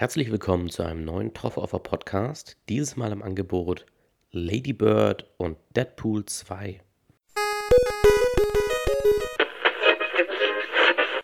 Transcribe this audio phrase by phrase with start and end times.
[0.00, 2.56] Herzlich willkommen zu einem neuen Troffer Podcast.
[2.70, 3.84] Dieses Mal im Angebot
[4.30, 6.80] Lady Bird und Deadpool 2.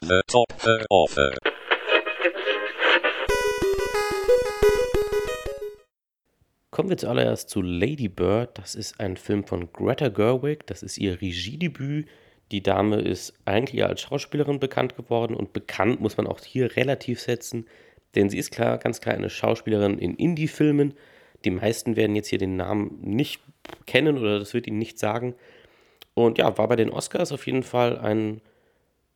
[0.03, 0.53] The Top
[0.91, 1.33] Offer.
[6.71, 8.59] Kommen wir zuallererst zu Lady Bird.
[8.59, 10.67] Das ist ein Film von Greta Gerwig.
[10.67, 12.09] Das ist ihr Regiedebüt.
[12.53, 17.21] Die Dame ist eigentlich als Schauspielerin bekannt geworden und bekannt muss man auch hier relativ
[17.21, 17.67] setzen
[18.17, 20.95] denn sie ist klar, ganz klar eine Schauspielerin in Indie-Filmen.
[21.45, 23.41] Die meisten werden jetzt hier den Namen nicht
[23.87, 25.35] kennen oder das wird ihnen nicht sagen.
[26.15, 28.41] Und ja, war bei den Oscars auf jeden Fall ein,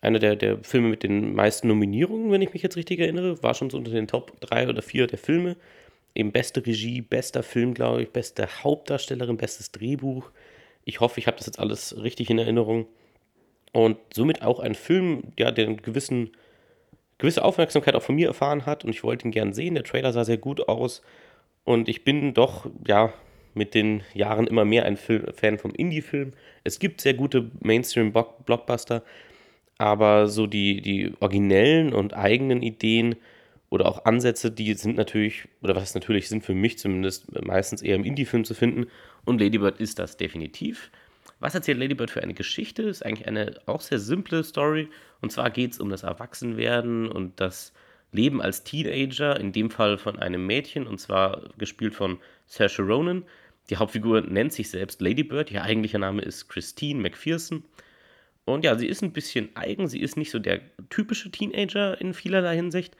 [0.02, 3.42] einer der, der Filme mit den meisten Nominierungen, wenn ich mich jetzt richtig erinnere.
[3.42, 5.56] War schon so unter den Top 3 oder 4 der Filme.
[6.14, 10.30] Eben beste Regie, bester Film, glaube ich, beste Hauptdarstellerin, bestes Drehbuch.
[10.84, 12.86] Ich hoffe, ich habe das jetzt alles richtig in Erinnerung.
[13.72, 16.32] Und somit auch ein Film, ja, der einen gewissen
[17.20, 19.74] gewisse Aufmerksamkeit auch von mir erfahren hat und ich wollte ihn gern sehen.
[19.74, 21.02] Der Trailer sah sehr gut aus
[21.64, 23.12] und ich bin doch, ja,
[23.54, 26.32] mit den Jahren immer mehr ein Film, Fan vom Indie-Film.
[26.64, 29.02] Es gibt sehr gute Mainstream-Blockbuster,
[29.78, 33.16] aber so die, die originellen und eigenen Ideen
[33.68, 37.96] oder auch Ansätze, die sind natürlich, oder was natürlich sind für mich zumindest meistens eher
[37.96, 38.86] im Indie-Film zu finden
[39.24, 40.90] und Ladybird ist das definitiv.
[41.40, 42.82] Was erzählt Ladybird für eine Geschichte?
[42.82, 44.88] Ist eigentlich eine auch sehr simple Story.
[45.22, 47.72] Und zwar geht es um das Erwachsenwerden und das
[48.12, 53.24] Leben als Teenager, in dem Fall von einem Mädchen, und zwar gespielt von Saoirse Ronan.
[53.70, 55.50] Die Hauptfigur nennt sich selbst Ladybird.
[55.50, 57.64] Ihr eigentlicher Name ist Christine McPherson.
[58.44, 59.86] Und ja, sie ist ein bisschen eigen.
[59.88, 60.60] Sie ist nicht so der
[60.90, 62.96] typische Teenager in vielerlei Hinsicht.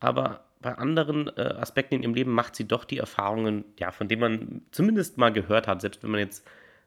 [0.00, 4.08] Aber bei anderen äh, Aspekten in ihrem Leben macht sie doch die Erfahrungen, ja, von
[4.08, 6.44] denen man zumindest mal gehört hat, selbst wenn man jetzt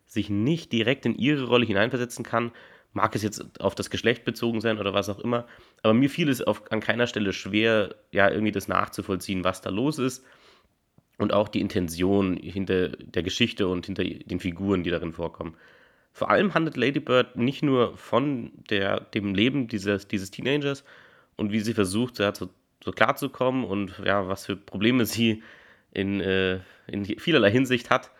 [0.09, 2.51] sich nicht direkt in ihre Rolle hineinversetzen kann,
[2.93, 5.45] mag es jetzt auf das Geschlecht bezogen sein oder was auch immer,
[5.83, 9.69] aber mir fiel es auf, an keiner Stelle schwer, ja, irgendwie das nachzuvollziehen, was da
[9.69, 10.25] los ist
[11.19, 15.55] und auch die Intention hinter der Geschichte und hinter den Figuren, die darin vorkommen.
[16.11, 20.83] Vor allem handelt Lady Bird nicht nur von der, dem Leben dieses, dieses Teenagers
[21.37, 22.49] und wie sie versucht, ja, so,
[22.83, 25.43] so klarzukommen und ja, was für Probleme sie
[25.93, 28.11] in, äh, in vielerlei Hinsicht hat,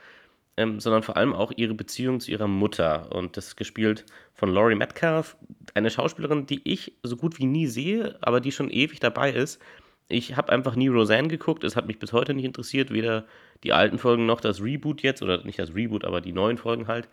[0.59, 3.16] ähm, sondern vor allem auch ihre Beziehung zu ihrer Mutter.
[3.16, 5.38] Und das ist gespielt von Laurie Metcalf,
[5.74, 9.62] eine Schauspielerin, die ich so gut wie nie sehe, aber die schon ewig dabei ist.
[10.09, 13.25] Ich habe einfach nie Roseanne geguckt, es hat mich bis heute nicht interessiert, weder
[13.64, 16.88] die alten Folgen noch das Reboot jetzt, oder nicht das Reboot, aber die neuen Folgen
[16.88, 17.08] halt.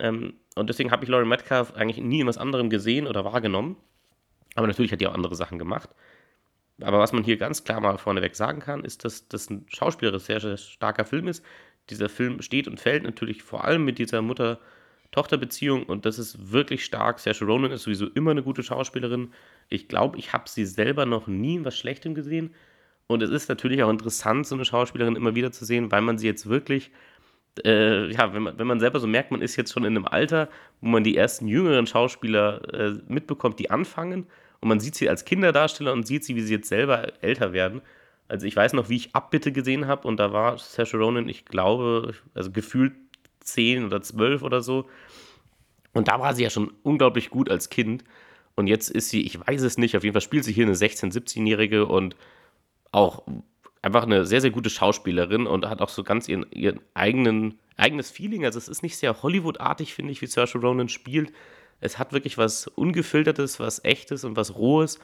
[0.00, 3.76] Ähm, und deswegen habe ich Laurie Metcalf eigentlich nie in was anderem gesehen oder wahrgenommen.
[4.56, 5.90] Aber natürlich hat die auch andere Sachen gemacht.
[6.80, 10.24] Aber was man hier ganz klar mal vorneweg sagen kann, ist, dass das ein schauspielerisch
[10.24, 11.44] sehr, sehr starker Film ist,
[11.92, 16.84] dieser Film steht und fällt natürlich vor allem mit dieser Mutter-Tochter-Beziehung und das ist wirklich
[16.84, 17.18] stark.
[17.20, 19.32] Saoirse Ronan ist sowieso immer eine gute Schauspielerin.
[19.68, 22.54] Ich glaube, ich habe sie selber noch nie in was Schlechtem gesehen.
[23.06, 26.18] Und es ist natürlich auch interessant, so eine Schauspielerin immer wieder zu sehen, weil man
[26.18, 26.90] sie jetzt wirklich,
[27.64, 30.06] äh, ja, wenn man, wenn man selber so merkt, man ist jetzt schon in einem
[30.06, 30.48] Alter,
[30.80, 34.26] wo man die ersten jüngeren Schauspieler äh, mitbekommt, die anfangen.
[34.60, 37.82] Und man sieht sie als Kinderdarsteller und sieht sie, wie sie jetzt selber älter werden.
[38.32, 41.44] Also ich weiß noch, wie ich Abbitte gesehen habe und da war Saoirse Ronan, ich
[41.44, 42.94] glaube, also gefühlt
[43.40, 44.88] 10 oder 12 oder so.
[45.92, 48.04] Und da war sie ja schon unglaublich gut als Kind.
[48.54, 50.74] Und jetzt ist sie, ich weiß es nicht, auf jeden Fall spielt sie hier eine
[50.74, 52.16] 16-, 17-Jährige und
[52.90, 53.22] auch
[53.82, 58.10] einfach eine sehr, sehr gute Schauspielerin und hat auch so ganz ihren, ihren eigenen, eigenes
[58.10, 58.46] Feeling.
[58.46, 61.34] Also es ist nicht sehr Hollywood-artig, finde ich, wie Saoirse Ronan spielt.
[61.82, 65.00] Es hat wirklich was Ungefiltertes, was Echtes und was Rohes.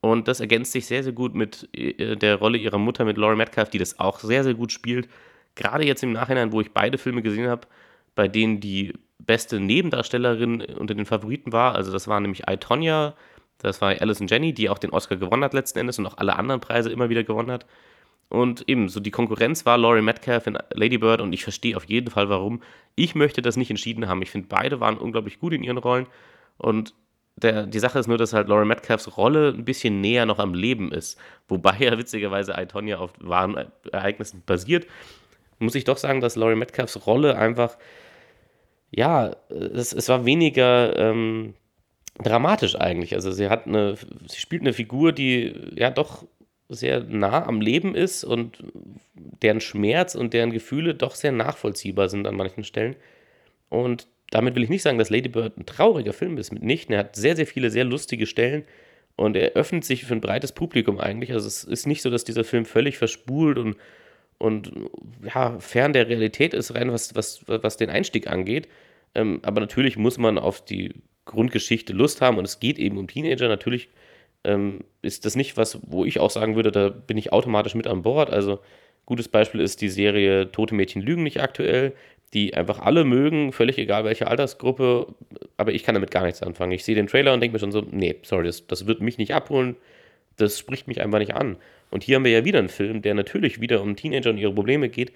[0.00, 3.36] Und das ergänzt sich sehr, sehr gut mit äh, der Rolle ihrer Mutter, mit Laura
[3.36, 5.08] Metcalf, die das auch sehr, sehr gut spielt.
[5.54, 7.66] Gerade jetzt im Nachhinein, wo ich beide Filme gesehen habe,
[8.14, 11.74] bei denen die beste Nebendarstellerin unter den Favoriten war.
[11.74, 13.14] Also das war nämlich I, Tonya,
[13.58, 16.36] das war Alison Jenny, die auch den Oscar gewonnen hat letzten Endes und auch alle
[16.36, 17.66] anderen Preise immer wieder gewonnen hat.
[18.30, 21.84] Und eben, so die Konkurrenz war Laurie Metcalf in Lady Bird und ich verstehe auf
[21.84, 22.62] jeden Fall, warum.
[22.94, 24.22] Ich möchte das nicht entschieden haben.
[24.22, 26.06] Ich finde, beide waren unglaublich gut in ihren Rollen
[26.56, 26.94] und
[27.42, 30.54] der, die Sache ist nur, dass halt Laurie Metcalfs Rolle ein bisschen näher noch am
[30.54, 31.18] Leben ist.
[31.48, 34.86] Wobei ja witzigerweise Itonia auf wahren Ereignissen basiert.
[35.58, 37.76] Muss ich doch sagen, dass Laurie Metcalfs Rolle einfach,
[38.90, 41.54] ja, es, es war weniger ähm,
[42.18, 43.14] dramatisch eigentlich.
[43.14, 46.24] Also sie hat eine, sie spielt eine Figur, die ja doch
[46.68, 48.62] sehr nah am Leben ist und
[49.14, 52.96] deren Schmerz und deren Gefühle doch sehr nachvollziehbar sind an manchen Stellen.
[53.68, 56.94] Und damit will ich nicht sagen, dass Lady Bird ein trauriger Film ist, mitnichten.
[56.94, 58.64] Er hat sehr, sehr viele sehr lustige Stellen
[59.16, 61.32] und er öffnet sich für ein breites Publikum eigentlich.
[61.32, 63.76] Also es ist nicht so, dass dieser Film völlig verspult und,
[64.38, 64.72] und
[65.22, 68.68] ja, fern der Realität ist, rein was, was, was den Einstieg angeht.
[69.14, 70.94] Ähm, aber natürlich muss man auf die
[71.24, 73.48] Grundgeschichte Lust haben und es geht eben um Teenager.
[73.48, 73.88] Natürlich
[74.44, 77.86] ähm, ist das nicht was, wo ich auch sagen würde, da bin ich automatisch mit
[77.86, 78.30] an Bord.
[78.30, 78.60] Also,
[79.06, 81.94] gutes Beispiel ist die Serie Tote Mädchen lügen nicht aktuell,
[82.34, 85.08] die einfach alle mögen, völlig egal welche Altersgruppe,
[85.56, 86.72] aber ich kann damit gar nichts anfangen.
[86.72, 89.18] Ich sehe den Trailer und denke mir schon so, nee, sorry, das, das wird mich
[89.18, 89.76] nicht abholen,
[90.36, 91.56] das spricht mich einfach nicht an.
[91.90, 94.54] Und hier haben wir ja wieder einen Film, der natürlich wieder um Teenager und ihre
[94.54, 95.12] Probleme geht,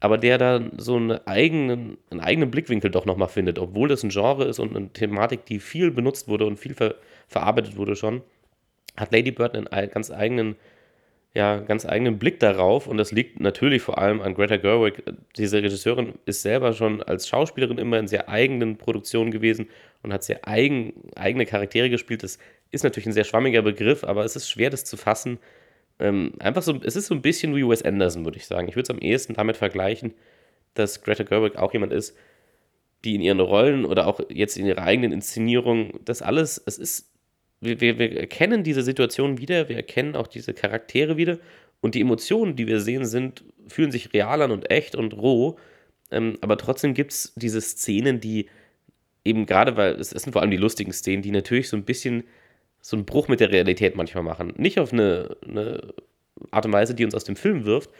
[0.00, 4.10] aber der da so einen eigenen, einen eigenen Blickwinkel doch nochmal findet, obwohl das ein
[4.10, 8.22] Genre ist und eine Thematik, die viel benutzt wurde und viel ver verarbeitet wurde schon,
[8.96, 10.56] hat Lady Bird einen ganz eigenen,
[11.38, 15.02] ja, ganz eigenen Blick darauf und das liegt natürlich vor allem an Greta Gerwig.
[15.36, 19.68] Diese Regisseurin ist selber schon als Schauspielerin immer in sehr eigenen Produktionen gewesen
[20.02, 22.22] und hat sehr eigen, eigene Charaktere gespielt.
[22.22, 22.38] Das
[22.70, 25.38] ist natürlich ein sehr schwammiger Begriff, aber es ist schwer, das zu fassen
[25.98, 28.68] ähm, einfach so, es ist so ein bisschen wie Wes Anderson, würde ich sagen.
[28.68, 30.14] Ich würde es am ehesten damit vergleichen,
[30.74, 32.16] dass Greta Gerwig auch jemand ist,
[33.04, 37.07] die in ihren Rollen oder auch jetzt in ihrer eigenen Inszenierung, das alles, es ist,
[37.60, 41.38] wir, wir, wir erkennen diese Situation wieder, wir erkennen auch diese Charaktere wieder
[41.80, 45.58] und die Emotionen, die wir sehen, sind, fühlen sich real an und echt und roh.
[46.10, 48.46] Ähm, aber trotzdem gibt es diese Szenen, die
[49.24, 51.84] eben gerade, weil es, es sind vor allem die lustigen Szenen, die natürlich so ein
[51.84, 52.24] bisschen
[52.80, 54.54] so einen Bruch mit der Realität manchmal machen.
[54.56, 55.92] Nicht auf eine, eine
[56.50, 57.90] Art und Weise, die uns aus dem Film wirft,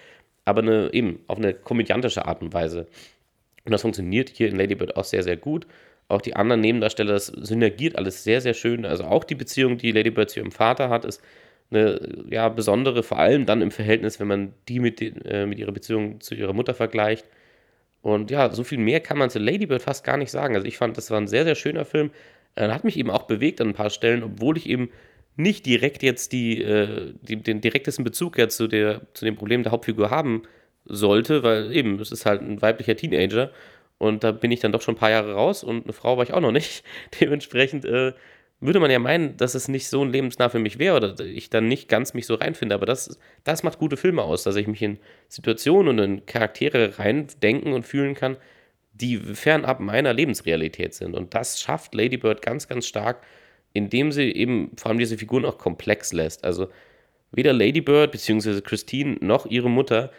[0.45, 2.87] aber eine, eben auf eine komödiantische Art und Weise.
[3.65, 5.67] Und das funktioniert hier in Lady Bird auch sehr, sehr gut.
[6.09, 8.87] Auch die anderen Nebendarsteller, das synergiert alles sehr, sehr schön.
[8.87, 11.23] Also auch die Beziehung, die Lady Bird zu ihrem Vater hat, ist
[11.71, 15.59] eine ja, besondere, vor allem dann im Verhältnis, wenn man die mit, den, äh, mit
[15.59, 17.27] ihrer Beziehung zu ihrer Mutter vergleicht.
[18.01, 20.55] Und ja, so viel mehr kann man zu Lady Bird fast gar nicht sagen.
[20.55, 22.11] Also ich fand, das war ein sehr, sehr schöner Film.
[22.55, 24.91] Äh, hat mich eben auch bewegt an ein paar Stellen, obwohl ich eben
[25.37, 29.63] nicht direkt jetzt die, äh, die, den direktesten Bezug ja zu, der, zu dem Problem
[29.63, 30.43] der Hauptfigur haben
[30.87, 33.51] sollte, weil eben, es ist halt ein weiblicher Teenager
[33.99, 36.25] und da bin ich dann doch schon ein paar Jahre raus und eine Frau war
[36.25, 36.85] ich auch noch nicht.
[37.21, 38.13] Dementsprechend äh,
[38.61, 41.51] würde man ja meinen, dass es nicht so ein lebensnah für mich wäre oder ich
[41.51, 44.67] dann nicht ganz mich so reinfinde, aber das, das macht gute Filme aus, dass ich
[44.67, 44.99] mich in
[45.29, 48.37] Situationen und in Charaktere reindenken und fühlen kann,
[48.93, 51.15] die fernab meiner Lebensrealität sind.
[51.15, 53.25] Und das schafft Lady Bird ganz, ganz stark,
[53.73, 56.45] indem sie eben vor allem diese Figuren auch komplex lässt.
[56.45, 56.69] Also
[57.31, 58.61] weder Lady Bird bzw.
[58.61, 60.11] Christine noch ihre Mutter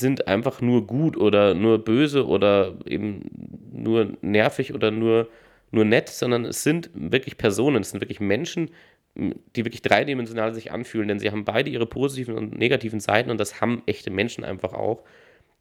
[0.00, 3.30] sind einfach nur gut oder nur böse oder eben
[3.72, 5.28] nur nervig oder nur,
[5.70, 8.70] nur nett, sondern es sind wirklich Personen, es sind wirklich Menschen,
[9.14, 13.38] die wirklich dreidimensional sich anfühlen, denn sie haben beide ihre positiven und negativen Seiten und
[13.38, 15.02] das haben echte Menschen einfach auch.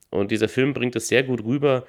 [0.10, 1.86] Und dieser Film bringt es sehr gut rüber,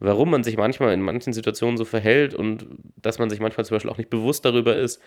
[0.00, 2.66] warum man sich manchmal in manchen Situationen so verhält und
[2.96, 5.00] dass man sich manchmal zum Beispiel auch nicht bewusst darüber ist,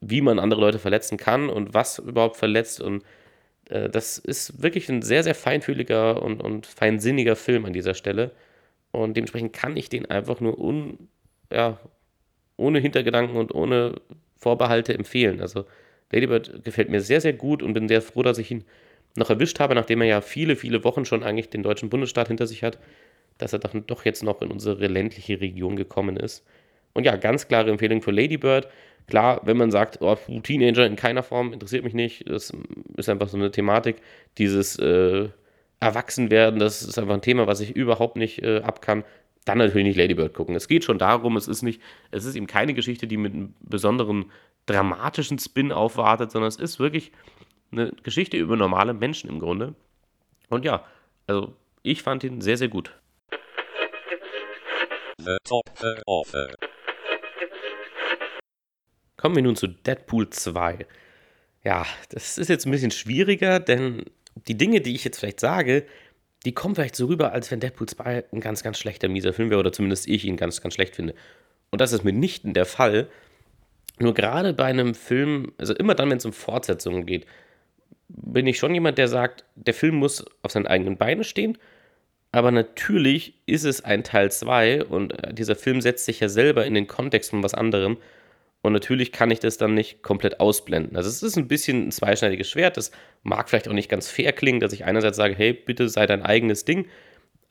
[0.00, 2.80] wie man andere Leute verletzen kann und was überhaupt verletzt.
[2.80, 3.02] Und
[3.70, 8.32] äh, das ist wirklich ein sehr, sehr feinfühliger und, und feinsinniger Film an dieser Stelle.
[8.92, 11.08] Und dementsprechend kann ich den einfach nur un,
[11.52, 11.78] ja,
[12.56, 14.00] ohne Hintergedanken und ohne
[14.38, 15.40] Vorbehalte empfehlen.
[15.40, 15.66] Also
[16.12, 18.64] Ladybird gefällt mir sehr, sehr gut und bin sehr froh, dass ich ihn
[19.16, 22.46] noch erwischt habe, nachdem er ja viele, viele Wochen schon eigentlich den deutschen Bundesstaat hinter
[22.46, 22.78] sich hat
[23.38, 26.44] dass er doch jetzt noch in unsere ländliche Region gekommen ist.
[26.94, 28.68] Und ja, ganz klare Empfehlung für Ladybird.
[29.06, 32.52] Klar, wenn man sagt, oh, Teenager in keiner Form interessiert mich nicht, das
[32.96, 33.96] ist einfach so eine Thematik.
[34.38, 35.28] Dieses äh,
[35.78, 39.04] Erwachsenwerden, das ist einfach ein Thema, was ich überhaupt nicht äh, ab kann.
[39.44, 40.56] Dann natürlich nicht Ladybird gucken.
[40.56, 41.80] Es geht schon darum, es ist nicht,
[42.10, 44.32] es ist eben keine Geschichte, die mit einem besonderen
[44.66, 47.12] dramatischen Spin aufwartet, sondern es ist wirklich
[47.70, 49.74] eine Geschichte über normale Menschen im Grunde.
[50.48, 50.84] Und ja,
[51.28, 52.92] also ich fand ihn sehr, sehr gut.
[55.18, 55.70] The Top
[56.06, 56.48] Offer.
[59.26, 60.86] Kommen wir nun zu Deadpool 2.
[61.64, 64.04] Ja, das ist jetzt ein bisschen schwieriger, denn
[64.46, 65.84] die Dinge, die ich jetzt vielleicht sage,
[66.44, 69.50] die kommen vielleicht so rüber, als wenn Deadpool 2 ein ganz, ganz schlechter, mieser Film
[69.50, 71.16] wäre, oder zumindest ich ihn ganz, ganz schlecht finde.
[71.70, 73.08] Und das ist mitnichten der Fall.
[73.98, 77.26] Nur gerade bei einem Film, also immer dann, wenn es um Fortsetzungen geht,
[78.06, 81.58] bin ich schon jemand, der sagt, der Film muss auf seinen eigenen Beinen stehen
[82.36, 86.66] aber natürlich ist es ein Teil 2 und äh, dieser Film setzt sich ja selber
[86.66, 87.96] in den Kontext von was anderem.
[88.66, 90.96] Und natürlich kann ich das dann nicht komplett ausblenden.
[90.96, 92.76] Also es ist ein bisschen ein zweischneidiges Schwert.
[92.76, 92.90] Das
[93.22, 96.24] mag vielleicht auch nicht ganz fair klingen, dass ich einerseits sage, hey, bitte sei dein
[96.24, 96.88] eigenes Ding.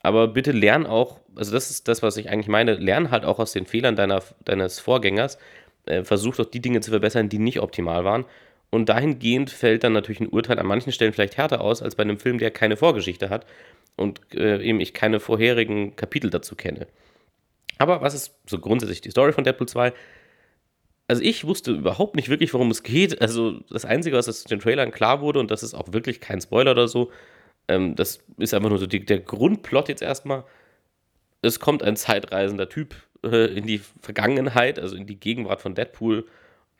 [0.00, 3.38] Aber bitte lern auch, also das ist das, was ich eigentlich meine, lern halt auch
[3.38, 5.38] aus den Fehlern deiner, deines Vorgängers.
[5.86, 8.26] Äh, versuch doch die Dinge zu verbessern, die nicht optimal waren.
[8.68, 12.02] Und dahingehend fällt dann natürlich ein Urteil an manchen Stellen vielleicht härter aus, als bei
[12.02, 13.46] einem Film, der keine Vorgeschichte hat
[13.96, 16.86] und äh, eben ich keine vorherigen Kapitel dazu kenne.
[17.78, 19.94] Aber was ist so grundsätzlich die Story von Deadpool 2?
[21.08, 23.20] Also ich wusste überhaupt nicht wirklich, worum es geht.
[23.20, 26.40] Also das Einzige, was aus den Trailern klar wurde, und das ist auch wirklich kein
[26.40, 27.10] Spoiler oder so,
[27.68, 30.44] ähm, das ist einfach nur so die, der Grundplot jetzt erstmal.
[31.42, 36.26] Es kommt ein zeitreisender Typ äh, in die Vergangenheit, also in die Gegenwart von Deadpool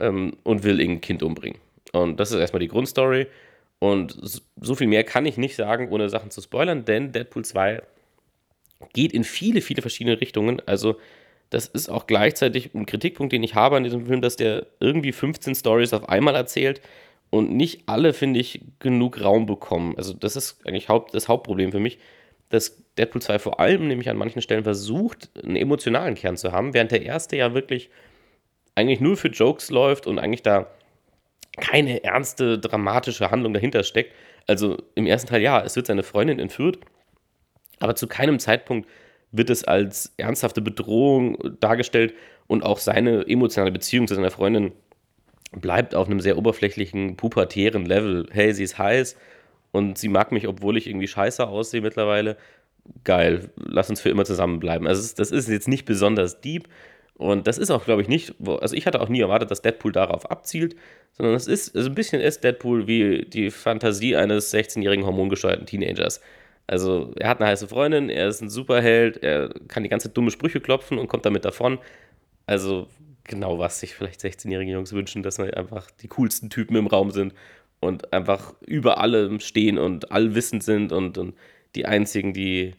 [0.00, 1.60] ähm, und will irgendein Kind umbringen.
[1.92, 3.28] Und das ist erstmal die Grundstory.
[3.78, 4.18] Und
[4.56, 7.82] so viel mehr kann ich nicht sagen, ohne Sachen zu spoilern, denn Deadpool 2
[8.92, 10.62] geht in viele, viele verschiedene Richtungen.
[10.66, 10.98] Also,
[11.50, 15.12] das ist auch gleichzeitig ein Kritikpunkt, den ich habe an diesem Film, dass der irgendwie
[15.12, 16.80] 15 Stories auf einmal erzählt
[17.30, 19.94] und nicht alle, finde ich, genug Raum bekommen.
[19.96, 21.98] Also, das ist eigentlich Haupt, das Hauptproblem für mich,
[22.48, 26.74] dass Deadpool 2 vor allem nämlich an manchen Stellen versucht, einen emotionalen Kern zu haben,
[26.74, 27.90] während der erste ja wirklich
[28.74, 30.66] eigentlich nur für Jokes läuft und eigentlich da
[31.56, 34.12] keine ernste, dramatische Handlung dahinter steckt.
[34.46, 36.78] Also im ersten Teil, ja, es wird seine Freundin entführt,
[37.80, 38.88] aber zu keinem Zeitpunkt
[39.36, 42.14] wird es als ernsthafte Bedrohung dargestellt
[42.46, 44.72] und auch seine emotionale Beziehung zu seiner Freundin
[45.52, 48.26] bleibt auf einem sehr oberflächlichen, pubertären Level.
[48.30, 49.16] Hey, sie ist heiß
[49.72, 52.36] und sie mag mich, obwohl ich irgendwie scheiße aussehe mittlerweile.
[53.04, 54.86] Geil, lass uns für immer zusammenbleiben.
[54.86, 56.68] Also das ist jetzt nicht besonders deep,
[57.18, 59.92] und das ist auch, glaube ich, nicht, also ich hatte auch nie erwartet, dass Deadpool
[59.92, 60.76] darauf abzielt,
[61.12, 66.20] sondern es ist, also ein bisschen ist Deadpool wie die Fantasie eines 16-jährigen hormongesteuerten Teenagers.
[66.66, 70.30] Also er hat eine heiße Freundin, er ist ein Superheld, er kann die ganze dumme
[70.30, 71.78] Sprüche klopfen und kommt damit davon.
[72.46, 72.88] Also
[73.24, 77.10] genau, was sich vielleicht 16-jährige Jungs wünschen, dass wir einfach die coolsten Typen im Raum
[77.10, 77.34] sind
[77.80, 81.34] und einfach über allem stehen und allwissend sind und, und
[81.74, 82.74] die einzigen, die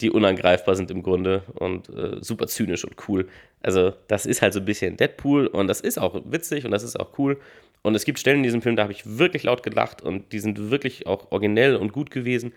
[0.00, 3.28] die unangreifbar sind im Grunde und äh, super zynisch und cool.
[3.62, 6.82] Also, das ist halt so ein bisschen Deadpool und das ist auch witzig und das
[6.82, 7.40] ist auch cool.
[7.82, 10.40] Und es gibt Stellen in diesem Film, da habe ich wirklich laut gelacht und die
[10.40, 12.52] sind wirklich auch originell und gut gewesen.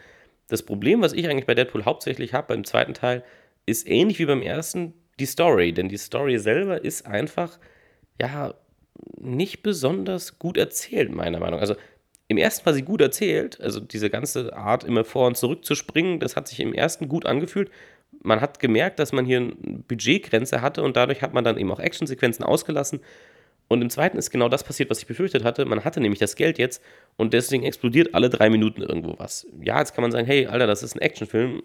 [0.47, 3.23] Das Problem, was ich eigentlich bei Deadpool hauptsächlich habe, beim zweiten Teil,
[3.65, 5.73] ist ähnlich wie beim ersten die Story.
[5.73, 7.59] Denn die Story selber ist einfach,
[8.19, 8.53] ja,
[9.19, 11.61] nicht besonders gut erzählt, meiner Meinung nach.
[11.61, 11.75] Also,
[12.29, 15.75] im ersten war sie gut erzählt, also diese ganze Art, immer vor und zurück zu
[15.75, 17.71] springen, das hat sich im ersten gut angefühlt.
[18.21, 19.53] Man hat gemerkt, dass man hier eine
[19.87, 22.99] Budgetgrenze hatte und dadurch hat man dann eben auch Actionsequenzen ausgelassen.
[23.67, 25.65] Und im zweiten ist genau das passiert, was ich befürchtet hatte.
[25.65, 26.81] Man hatte nämlich das Geld jetzt
[27.17, 29.45] und deswegen explodiert alle drei Minuten irgendwo was.
[29.61, 31.63] Ja, jetzt kann man sagen, hey, Alter, das ist ein Actionfilm.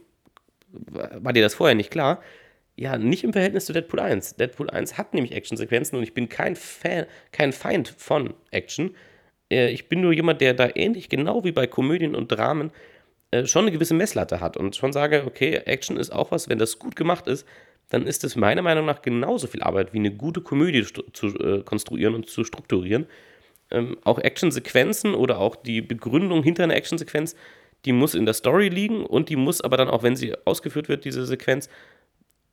[0.70, 2.20] War dir das vorher nicht klar?
[2.74, 4.36] Ja, nicht im Verhältnis zu Deadpool 1.
[4.36, 8.96] Deadpool 1 hat nämlich Actionsequenzen und ich bin kein Fan, kein Feind von Action.
[9.50, 12.72] Äh, ich bin nur jemand, der da ähnlich, genau wie bei Komödien und Dramen,
[13.30, 16.58] äh, schon eine gewisse Messlatte hat und schon sage, okay, Action ist auch was, wenn
[16.58, 17.46] das gut gemacht ist,
[17.92, 21.62] dann ist es meiner Meinung nach genauso viel Arbeit wie eine gute Komödie zu äh,
[21.62, 23.06] konstruieren und zu strukturieren.
[23.70, 27.36] Ähm, auch Actionsequenzen oder auch die Begründung hinter einer Actionsequenz,
[27.84, 30.88] die muss in der Story liegen und die muss aber dann auch, wenn sie ausgeführt
[30.88, 31.68] wird, diese Sequenz,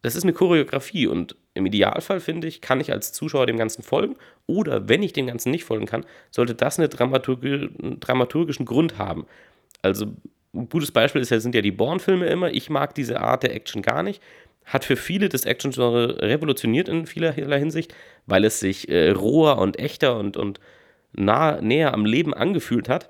[0.01, 3.81] das ist eine Choreografie und im Idealfall, finde ich, kann ich als Zuschauer dem Ganzen
[3.81, 7.69] folgen oder wenn ich dem Ganzen nicht folgen kann, sollte das einen Dramaturgi
[8.01, 9.25] dramaturgischen Grund haben.
[9.81, 10.08] Also
[10.53, 12.51] ein gutes Beispiel ist sind ja die Bourne-Filme immer.
[12.51, 14.22] Ich mag diese Art der Action gar nicht.
[14.66, 17.94] Hat für viele das Action-Genre revolutioniert in vielerlei Hinsicht,
[18.28, 20.60] weil es sich äh, roher und echter und, und
[21.13, 23.10] nah, näher am Leben angefühlt hat.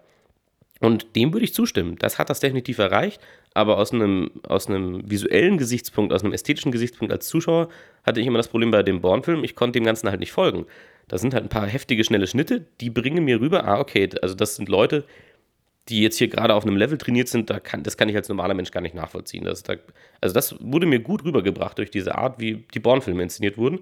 [0.79, 1.98] Und dem würde ich zustimmen.
[2.00, 3.22] Das hat das definitiv erreicht.
[3.53, 7.70] Aber aus einem, aus einem visuellen Gesichtspunkt, aus einem ästhetischen Gesichtspunkt als Zuschauer
[8.03, 10.65] hatte ich immer das Problem bei dem Born-Film, ich konnte dem Ganzen halt nicht folgen.
[11.08, 14.36] Da sind halt ein paar heftige, schnelle Schnitte, die bringen mir rüber, ah, okay, also
[14.36, 15.03] das sind Leute,
[15.89, 18.29] die jetzt hier gerade auf einem Level trainiert sind, da kann, das kann ich als
[18.29, 19.43] normaler Mensch gar nicht nachvollziehen.
[19.43, 19.75] Das, da,
[20.22, 23.79] also das wurde mir gut rübergebracht durch diese Art, wie die Born-Filme inszeniert wurden.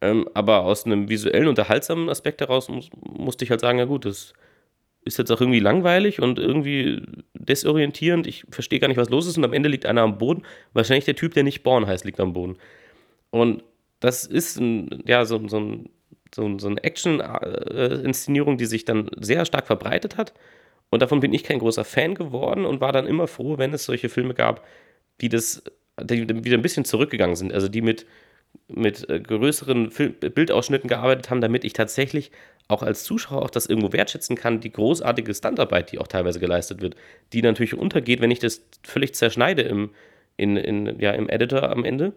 [0.00, 4.04] Ähm, aber aus einem visuellen, unterhaltsamen Aspekt heraus muss, musste ich halt sagen, ja gut,
[4.04, 4.34] das
[5.04, 7.02] ist jetzt auch irgendwie langweilig und irgendwie
[7.34, 8.26] desorientierend.
[8.26, 9.38] Ich verstehe gar nicht, was los ist.
[9.38, 10.42] Und am Ende liegt einer am Boden.
[10.72, 12.56] Wahrscheinlich der Typ, der nicht Born heißt, liegt am Boden.
[13.30, 13.64] Und
[14.00, 15.88] das ist ein, ja, so, so, ein,
[16.34, 20.34] so, so eine Action-Inszenierung, die sich dann sehr stark verbreitet hat.
[20.90, 23.84] Und davon bin ich kein großer Fan geworden und war dann immer froh, wenn es
[23.84, 24.66] solche Filme gab,
[25.20, 25.62] die das
[26.02, 27.52] die wieder ein bisschen zurückgegangen sind.
[27.52, 28.06] Also die mit,
[28.68, 32.30] mit äh, größeren Film Bildausschnitten gearbeitet haben, damit ich tatsächlich
[32.68, 36.80] auch als Zuschauer auch das irgendwo wertschätzen kann, die großartige Standarbeit, die auch teilweise geleistet
[36.80, 36.96] wird,
[37.32, 39.90] die natürlich untergeht, wenn ich das völlig zerschneide im,
[40.36, 42.12] in, in, ja, im Editor am Ende.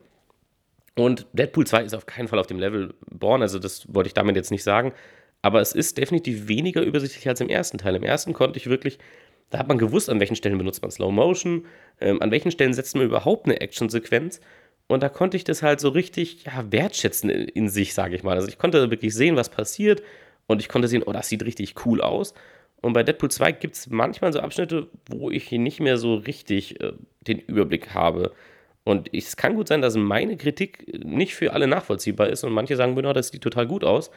[0.95, 4.13] Und Deadpool 2 ist auf keinen Fall auf dem Level Born, also das wollte ich
[4.13, 4.91] damit jetzt nicht sagen.
[5.41, 7.95] Aber es ist definitiv weniger übersichtlich als im ersten Teil.
[7.95, 9.00] Im ersten konnte ich wirklich,
[9.50, 11.65] da hat man gewusst, an welchen Stellen benutzt man Slow Motion,
[12.00, 14.39] ähm, an welchen Stellen setzt man überhaupt eine Actionsequenz.
[14.88, 18.24] Und da konnte ich das halt so richtig ja, wertschätzen in, in sich, sage ich
[18.24, 18.36] mal.
[18.36, 20.03] Also ich konnte wirklich sehen, was passiert
[20.48, 22.33] und ich konnte sehen, oh, das sieht richtig cool aus.
[22.81, 26.81] Und bei Deadpool 2 gibt es manchmal so Abschnitte, wo ich nicht mehr so richtig
[26.81, 28.33] äh, den Überblick habe.
[28.83, 32.75] Und es kann gut sein, dass meine Kritik nicht für alle nachvollziehbar ist und manche
[32.75, 34.10] sagen, genau, das sieht total gut aus.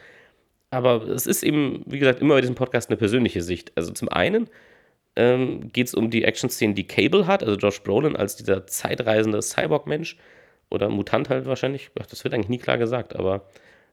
[0.75, 3.71] Aber es ist eben, wie gesagt, immer bei diesem Podcast eine persönliche Sicht.
[3.75, 4.49] Also zum einen
[5.15, 9.41] ähm, geht es um die Action-Szenen, die Cable hat, also Josh Brolin als dieser zeitreisende
[9.41, 10.17] Cyborg-Mensch
[10.69, 11.91] oder Mutant halt wahrscheinlich.
[11.95, 13.47] Das wird eigentlich nie klar gesagt, aber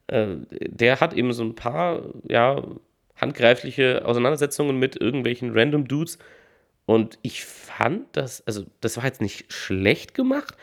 [0.09, 2.65] äh, der hat eben so ein paar, ja,
[3.17, 6.19] handgreifliche Auseinandersetzungen mit irgendwelchen random Dudes.
[6.85, 10.57] Und ich fand das, also das war jetzt nicht schlecht gemacht,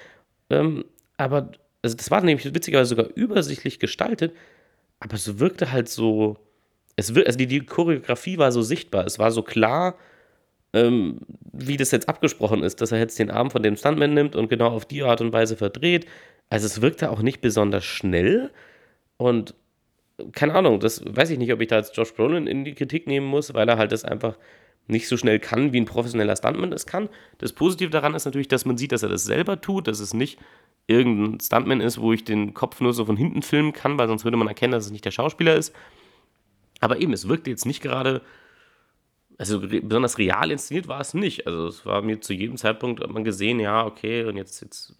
[0.49, 0.83] ähm,
[1.15, 4.33] aber also das war nämlich witzigerweise sogar übersichtlich gestaltet,
[4.99, 6.37] aber es wirkte halt so,
[6.95, 9.95] es wir, also die, die Choreografie war so sichtbar, es war so klar,
[10.73, 11.19] ähm,
[11.51, 14.49] wie das jetzt abgesprochen ist, dass er jetzt den Arm von dem Stuntman nimmt und
[14.49, 16.05] genau auf die Art und Weise verdreht.
[16.49, 18.51] Also es wirkte auch nicht besonders schnell
[19.17, 19.55] und
[20.33, 23.07] keine Ahnung, das weiß ich nicht, ob ich da jetzt Josh Brolin in die Kritik
[23.07, 24.37] nehmen muss, weil er halt das einfach
[24.89, 27.09] nicht so schnell kann, wie ein professioneller Stuntman es kann.
[27.37, 30.13] Das Positive daran ist natürlich, dass man sieht, dass er das selber tut, dass es
[30.13, 30.39] nicht
[30.87, 34.23] irgendein Stuntman ist, wo ich den Kopf nur so von hinten filmen kann, weil sonst
[34.23, 35.75] würde man erkennen, dass es nicht der Schauspieler ist.
[36.79, 38.21] Aber eben, es wirkte jetzt nicht gerade,
[39.37, 41.45] also besonders real inszeniert war es nicht.
[41.45, 44.95] Also es war mir zu jedem Zeitpunkt, hat man gesehen, ja, okay, und jetzt, jetzt,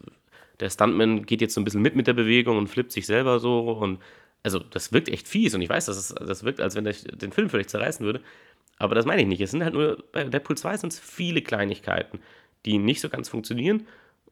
[0.60, 3.40] der Stuntman geht jetzt so ein bisschen mit mit der Bewegung und flippt sich selber
[3.40, 4.00] so und
[4.44, 7.04] also das wirkt echt fies und ich weiß, dass es, das wirkt, als wenn ich
[7.04, 8.22] den Film völlig zerreißen würde.
[8.80, 9.42] Aber das meine ich nicht.
[9.42, 12.20] Es sind halt nur, bei Deadpool 2 sind es viele Kleinigkeiten,
[12.66, 13.86] die nicht so ganz funktionieren.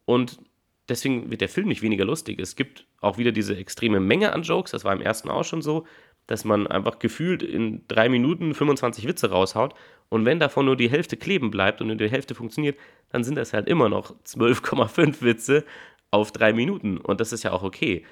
[0.06, 0.40] Und
[0.88, 2.40] deswegen wird der Film nicht weniger lustig.
[2.40, 5.62] Es gibt auch wieder diese extreme Menge an Jokes, das war im ersten auch schon
[5.62, 5.86] so,
[6.26, 9.74] dass man einfach gefühlt in drei Minuten 25 Witze raushaut.
[10.10, 12.78] Und wenn davon nur die Hälfte kleben bleibt und nur die Hälfte funktioniert,
[13.10, 15.64] dann sind das halt immer noch 12,5 Witze
[16.10, 16.98] auf drei Minuten.
[16.98, 18.04] Und das ist ja auch okay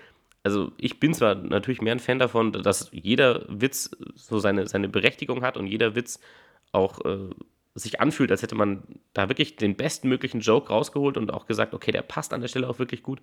[0.47, 4.89] also ich bin zwar natürlich mehr ein Fan davon, dass jeder Witz so seine, seine
[4.89, 6.21] Berechtigung hat und jeder Witz
[6.71, 7.31] auch äh,
[7.75, 11.91] sich anfühlt, als hätte man da wirklich den bestmöglichen Joke rausgeholt und auch gesagt, okay,
[11.91, 13.21] der passt an der Stelle auch wirklich gut.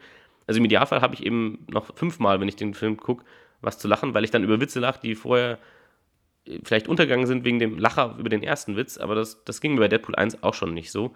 [0.47, 3.23] Also im Idealfall habe ich eben noch fünfmal, wenn ich den Film gucke,
[3.61, 5.59] was zu lachen, weil ich dann über Witze lache, die vorher
[6.45, 9.75] äh, vielleicht untergegangen sind wegen dem Lacher über den ersten Witz, aber das, das ging
[9.75, 11.15] mir bei Deadpool 1 auch schon nicht so.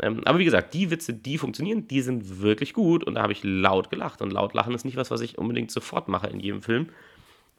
[0.00, 3.32] Ähm, aber wie gesagt, die Witze, die funktionieren, die sind wirklich gut und da habe
[3.32, 4.22] ich laut gelacht.
[4.22, 6.88] Und laut lachen ist nicht was, was ich unbedingt sofort mache in jedem Film.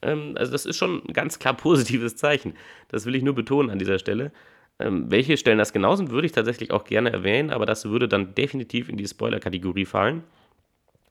[0.01, 2.53] Ähm, also das ist schon ein ganz klar positives Zeichen.
[2.87, 4.31] Das will ich nur betonen an dieser Stelle.
[4.79, 8.07] Ähm, welche Stellen das genau sind, würde ich tatsächlich auch gerne erwähnen, aber das würde
[8.07, 10.23] dann definitiv in die Spoiler-Kategorie fallen.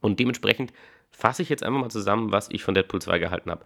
[0.00, 0.72] Und dementsprechend
[1.10, 3.64] fasse ich jetzt einfach mal zusammen, was ich von Deadpool 2 gehalten habe.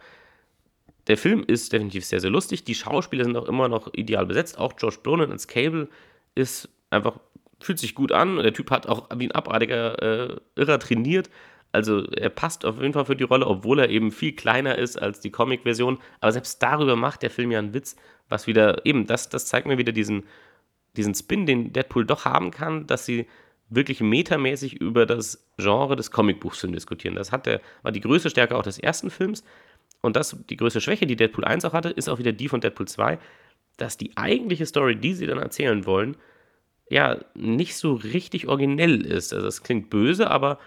[1.07, 2.64] Der Film ist definitiv sehr, sehr lustig.
[2.64, 4.59] Die Schauspieler sind auch immer noch ideal besetzt.
[4.59, 5.88] Auch Josh Brolin als Cable
[6.35, 7.18] ist einfach
[7.64, 8.37] fühlt sich gut an.
[8.37, 11.31] Der Typ hat auch wie ein abartiger äh, Irrer trainiert.
[11.72, 15.01] Also er passt auf jeden Fall für die Rolle, obwohl er eben viel kleiner ist
[15.01, 15.98] als die Comic-Version.
[16.20, 17.96] Aber selbst darüber macht der Film ja einen Witz,
[18.29, 20.25] was wieder, eben, das, das zeigt mir wieder diesen,
[20.96, 23.27] diesen Spin, den Deadpool doch haben kann, dass sie
[23.70, 27.14] wirklich metamäßig über das Genre des Comicbuchsfilms diskutieren.
[27.14, 29.42] Das hat der, war die größte Stärke auch des ersten Films.
[30.03, 32.61] Und das, die größte Schwäche, die Deadpool 1 auch hatte, ist auch wieder die von
[32.61, 33.18] Deadpool 2,
[33.79, 36.16] dass die eigentliche Story, die sie dann erzählen wollen,
[36.92, 39.33] ja nicht so richtig originell ist.
[39.33, 40.59] Also es klingt böse, aber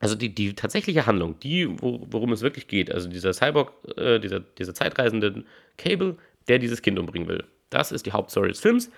[0.00, 4.20] also die, die tatsächliche Handlung, die, wo, worum es wirklich geht, also dieser Cyborg, äh,
[4.20, 5.44] dieser, dieser zeitreisende
[5.76, 6.16] Cable,
[6.48, 7.44] der dieses Kind umbringen will.
[7.68, 8.90] Das ist die Hauptstory des Films.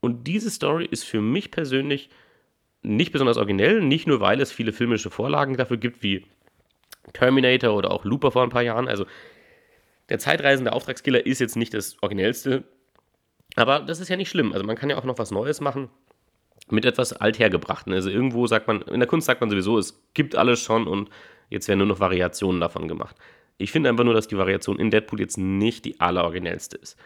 [0.00, 2.10] Und diese Story ist für mich persönlich
[2.82, 6.26] nicht besonders originell, nicht nur weil es viele filmische Vorlagen dafür gibt, wie
[7.12, 8.88] Terminator oder auch Looper vor ein paar Jahren.
[8.88, 9.06] Also
[10.10, 12.62] der zeitreisende Auftragskiller ist jetzt nicht das originellste
[13.56, 14.52] aber das ist ja nicht schlimm.
[14.52, 15.88] Also man kann ja auch noch was Neues machen
[16.70, 17.92] mit etwas Althergebrachten.
[17.92, 21.10] Also irgendwo sagt man, in der Kunst sagt man sowieso, es gibt alles schon und
[21.50, 23.16] jetzt werden nur noch Variationen davon gemacht.
[23.58, 26.96] Ich finde einfach nur, dass die Variation in Deadpool jetzt nicht die alleroriginellste ist.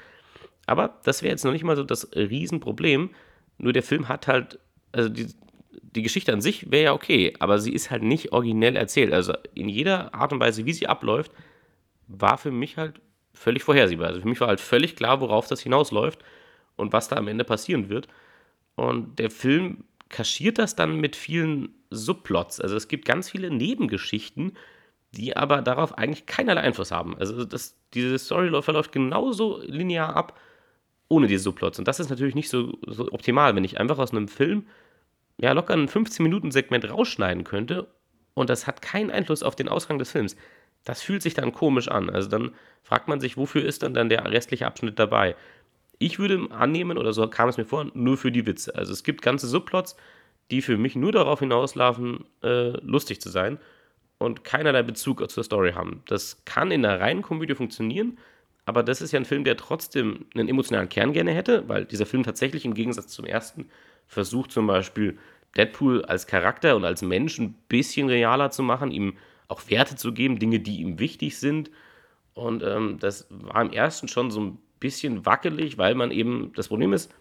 [0.66, 3.10] Aber das wäre jetzt noch nicht mal so das Riesenproblem.
[3.58, 4.58] Nur der Film hat halt,
[4.92, 5.26] also die,
[5.70, 9.12] die Geschichte an sich wäre ja okay, aber sie ist halt nicht originell erzählt.
[9.12, 11.32] Also in jeder Art und Weise, wie sie abläuft,
[12.08, 13.00] war für mich halt
[13.34, 14.08] völlig vorhersehbar.
[14.08, 16.20] Also für mich war halt völlig klar, worauf das hinausläuft
[16.76, 18.08] und was da am Ende passieren wird.
[18.74, 22.60] Und der Film kaschiert das dann mit vielen Subplots.
[22.60, 24.52] Also es gibt ganz viele Nebengeschichten,
[25.12, 27.16] die aber darauf eigentlich keinerlei Einfluss haben.
[27.18, 30.38] Also das, diese Story verläuft genauso linear ab,
[31.08, 31.78] ohne diese Subplots.
[31.78, 34.66] Und das ist natürlich nicht so, so optimal, wenn ich einfach aus einem Film
[35.38, 37.88] ja locker ein 15-Minuten-Segment rausschneiden könnte
[38.34, 40.36] und das hat keinen Einfluss auf den Ausgang des Films.
[40.84, 42.10] Das fühlt sich dann komisch an.
[42.10, 45.34] Also dann fragt man sich, wofür ist dann, dann der restliche Abschnitt dabei?
[45.98, 48.74] Ich würde annehmen, oder so kam es mir vor, nur für die Witze.
[48.74, 49.96] Also es gibt ganze Subplots,
[50.50, 53.58] die für mich nur darauf hinauslaufen, äh, lustig zu sein
[54.18, 56.02] und keinerlei Bezug zur Story haben.
[56.06, 58.18] Das kann in einer reinen Komödie funktionieren,
[58.64, 62.06] aber das ist ja ein Film, der trotzdem einen emotionalen Kern gerne hätte, weil dieser
[62.06, 63.68] Film tatsächlich im Gegensatz zum ersten
[64.06, 65.18] versucht zum Beispiel
[65.56, 69.16] Deadpool als Charakter und als Mensch ein bisschen realer zu machen, ihm
[69.48, 71.70] auch Werte zu geben, Dinge, die ihm wichtig sind.
[72.34, 76.68] Und ähm, das war im ersten schon so ein bisschen wackelig, weil man eben, das
[76.68, 77.12] Problem ist,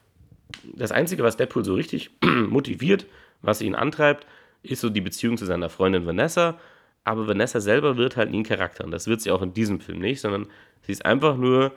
[0.64, 3.06] das Einzige, was Deadpool so richtig motiviert,
[3.42, 4.28] was ihn antreibt,
[4.64, 6.60] ist so die Beziehung zu seiner Freundin Vanessa.
[7.04, 8.84] Aber Vanessa selber wird halt nie ein Charakter.
[8.84, 10.48] Und das wird sie auch in diesem Film nicht, sondern
[10.82, 11.72] sie ist einfach nur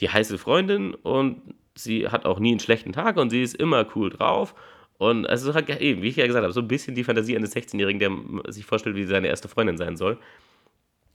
[0.00, 1.42] die heiße Freundin und
[1.74, 4.54] sie hat auch nie einen schlechten Tag und sie ist immer cool drauf.
[4.98, 7.56] Und also hat eben, wie ich ja gesagt habe, so ein bisschen die Fantasie eines
[7.56, 10.18] 16-Jährigen, der sich vorstellt, wie seine erste Freundin sein soll.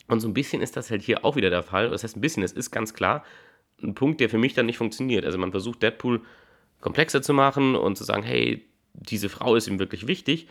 [0.08, 1.90] Und so ein bisschen ist das halt hier auch wieder der Fall.
[1.90, 3.24] Das heißt, ein bisschen, es ist ganz klar
[3.82, 5.26] ein Punkt, der für mich dann nicht funktioniert.
[5.26, 6.22] Also man versucht Deadpool
[6.82, 10.48] komplexer zu machen und zu sagen, hey, diese Frau ist ihm wirklich wichtig.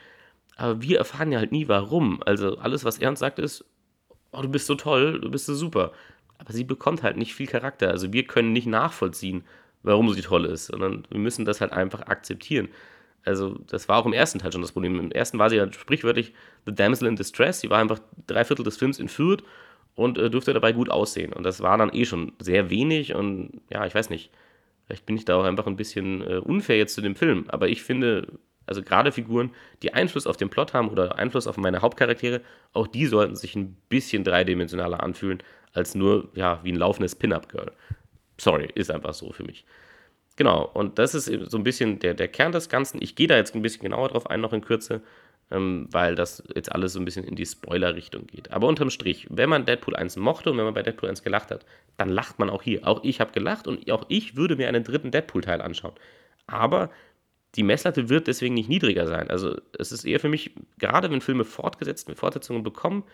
[0.57, 2.23] Aber wir erfahren ja halt nie, warum.
[2.25, 3.65] Also alles, was er uns sagt, ist,
[4.33, 5.93] oh, du bist so toll, du bist so super.
[6.39, 7.91] Aber sie bekommt halt nicht viel Charakter.
[7.91, 9.45] Also wir können nicht nachvollziehen,
[9.83, 12.69] warum sie toll ist, sondern wir müssen das halt einfach akzeptieren.
[13.25, 14.99] Also das war auch im ersten Teil schon das Problem.
[14.99, 16.33] Im ersten war sie ja sprichwörtlich
[16.65, 17.61] The Damsel in Distress.
[17.61, 19.43] Sie war einfach drei Viertel des Films entführt
[19.96, 21.32] und äh, durfte dabei gut aussehen.
[21.32, 24.30] Und das war dann eh schon sehr wenig und ja, ich weiß nicht.
[24.87, 27.46] Vielleicht bin ich da auch einfach ein bisschen äh, unfair jetzt zu dem Film.
[27.48, 28.28] Aber ich finde,
[28.66, 29.50] also gerade Figuren,
[29.82, 33.56] die Einfluss auf den Plot haben oder Einfluss auf meine Hauptcharaktere, auch die sollten sich
[33.56, 37.72] ein bisschen dreidimensionaler anfühlen, als nur, ja, wie ein laufendes Pin-Up-Girl.
[38.38, 39.64] Sorry, ist einfach so für mich.
[40.37, 43.00] Genau, und das ist so ein bisschen der, der Kern des Ganzen.
[43.02, 45.00] Ich gehe da jetzt ein bisschen genauer drauf ein, noch in Kürze,
[45.50, 48.50] ähm, weil das jetzt alles so ein bisschen in die Spoiler-Richtung geht.
[48.50, 51.50] Aber unterm Strich, wenn man Deadpool 1 mochte und wenn man bei Deadpool 1 gelacht
[51.50, 51.64] hat,
[51.96, 52.87] dann lacht man auch hier.
[52.87, 55.94] Auch ich habe gelacht und auch ich würde mir einen dritten Deadpool-Teil anschauen.
[56.46, 56.90] Aber
[57.54, 59.30] die Messlatte wird deswegen nicht niedriger sein.
[59.30, 63.04] Also es ist eher für mich, gerade wenn Filme fortgesetzt, mit Fortsetzungen bekommen,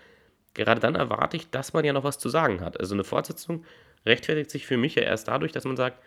[0.54, 2.78] gerade dann erwarte ich, dass man ja noch was zu sagen hat.
[2.80, 3.64] Also eine Fortsetzung
[4.04, 6.02] rechtfertigt sich für mich ja erst dadurch, dass man sagt,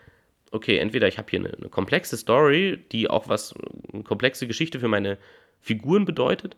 [0.51, 3.53] okay, entweder ich habe hier eine, eine, komplexe Story, die auch was,
[3.93, 5.17] eine komplexe Geschichte für meine
[5.65, 6.56] Figuren bedeutet,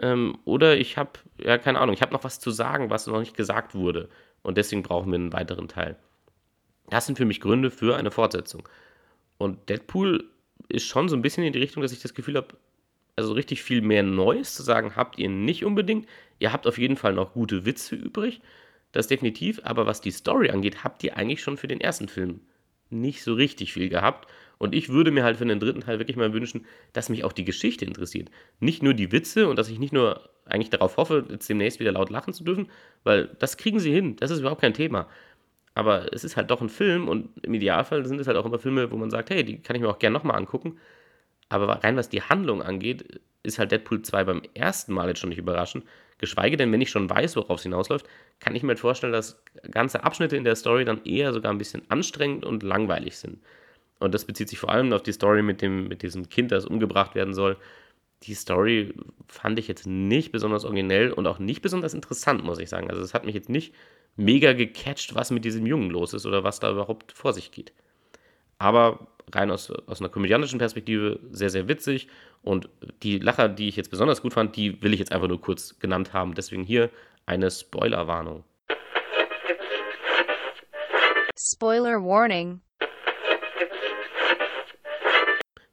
[0.00, 1.10] ähm, oder ich habe,
[1.42, 4.08] ja, keine Ahnung, ich habe noch was zu sagen, was noch nicht gesagt wurde.
[4.42, 5.96] Und deswegen brauchen wir einen weiteren Teil.
[6.88, 8.68] Das sind für mich Gründe für eine Fortsetzung.
[9.38, 10.24] Und Deadpool
[10.68, 12.56] ist schon so ein bisschen in die Richtung, dass ich das Gefühl habe,
[13.16, 16.06] also richtig viel mehr Neues zu sagen habt ihr nicht unbedingt.
[16.38, 18.40] Ihr habt auf jeden Fall noch gute Witze übrig,
[18.92, 19.60] das definitiv.
[19.64, 22.40] Aber was die Story angeht, habt ihr eigentlich schon für den ersten Film
[22.88, 24.28] nicht so richtig viel gehabt.
[24.58, 27.32] Und ich würde mir halt für den dritten Teil wirklich mal wünschen, dass mich auch
[27.32, 28.30] die Geschichte interessiert.
[28.60, 31.92] Nicht nur die Witze und dass ich nicht nur eigentlich darauf hoffe, jetzt demnächst wieder
[31.92, 32.68] laut lachen zu dürfen,
[33.04, 35.08] weil das kriegen sie hin, das ist überhaupt kein Thema.
[35.74, 38.58] Aber es ist halt doch ein Film und im Idealfall sind es halt auch immer
[38.58, 40.78] Filme, wo man sagt, hey, die kann ich mir auch gerne nochmal angucken.
[41.48, 45.30] Aber rein was die Handlung angeht, ist halt Deadpool 2 beim ersten Mal jetzt schon
[45.30, 45.84] nicht überraschend.
[46.18, 48.06] Geschweige denn, wenn ich schon weiß, worauf es hinausläuft,
[48.40, 49.40] kann ich mir halt vorstellen, dass
[49.70, 53.38] ganze Abschnitte in der Story dann eher sogar ein bisschen anstrengend und langweilig sind.
[53.98, 56.66] Und das bezieht sich vor allem auf die Story mit, dem, mit diesem Kind, das
[56.66, 57.56] umgebracht werden soll.
[58.24, 58.94] Die Story
[59.28, 62.90] fand ich jetzt nicht besonders originell und auch nicht besonders interessant, muss ich sagen.
[62.90, 63.74] Also es hat mich jetzt nicht
[64.16, 67.72] mega gecatcht, was mit diesem Jungen los ist oder was da überhaupt vor sich geht.
[68.58, 72.08] Aber rein aus, aus einer komödiantischen Perspektive sehr, sehr witzig.
[72.42, 72.68] Und
[73.02, 75.78] die Lacher, die ich jetzt besonders gut fand, die will ich jetzt einfach nur kurz
[75.78, 76.34] genannt haben.
[76.34, 76.90] Deswegen hier
[77.26, 78.44] eine Spoilerwarnung.
[81.36, 82.60] Spoiler Warning.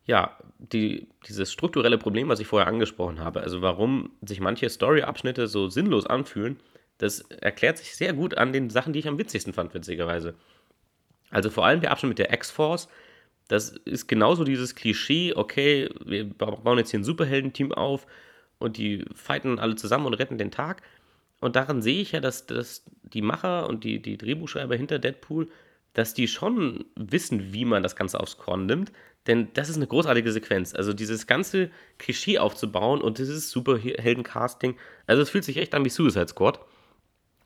[0.05, 5.47] Ja, die, dieses strukturelle Problem, was ich vorher angesprochen habe, also warum sich manche Story-Abschnitte
[5.47, 6.59] so sinnlos anfühlen,
[6.97, 10.35] das erklärt sich sehr gut an den Sachen, die ich am witzigsten fand, witzigerweise.
[11.31, 12.87] Also vor allem der Abschnitt mit der X-Force,
[13.47, 18.07] das ist genauso dieses Klischee, okay, wir bauen jetzt hier ein Superheldenteam auf
[18.59, 20.81] und die fighten alle zusammen und retten den Tag.
[21.41, 25.49] Und daran sehe ich ja, dass, dass die Macher und die, die Drehbuchschreiber hinter Deadpool,
[25.95, 28.91] dass die schon wissen, wie man das Ganze aufs Korn nimmt.
[29.27, 30.75] Denn das ist eine großartige Sequenz.
[30.75, 34.75] Also dieses ganze Klischee aufzubauen und dieses Superhelden-Casting.
[35.07, 36.59] Also es fühlt sich echt an wie Suicide Squad.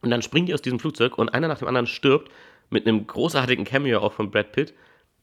[0.02, 2.32] Und dann springen die aus diesem Flugzeug und einer nach dem anderen stirbt
[2.70, 4.74] mit einem großartigen Cameo auch von Brad Pitt.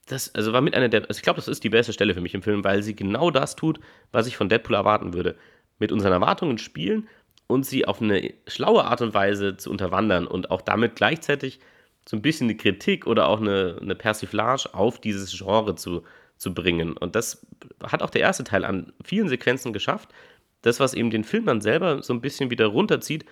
[0.07, 2.21] Das also war mit einer der, also ich glaube, das ist die beste Stelle für
[2.21, 3.81] mich im Film, weil sie genau das tut,
[4.13, 5.37] was ich von Deadpool erwarten würde.
[5.79, 7.09] Mit unseren Erwartungen spielen
[7.49, 11.61] und sie auf eine schlaue Art und Weise zu unterwandern und auch damit gleichzeitig
[12.09, 16.03] so ein bisschen eine Kritik oder auch eine, eine Persiflage auf dieses Genre zu,
[16.37, 16.97] zu bringen.
[16.97, 17.47] Und das
[17.83, 20.11] hat auch der erste Teil an vielen Sequenzen geschafft.
[20.63, 23.25] Das, was eben den Film dann selber so ein bisschen wieder runterzieht,